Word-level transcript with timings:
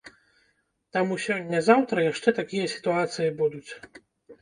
Таму 0.97 1.13
сёння-заўтра 1.27 2.07
яшчэ 2.11 2.29
такія 2.41 2.65
сітуацыі 2.75 3.33
будуць. 3.45 3.67